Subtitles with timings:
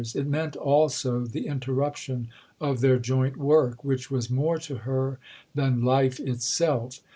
[0.15, 5.19] It meant also the interruption of their joint work, which was more to her
[5.53, 7.01] than life itself.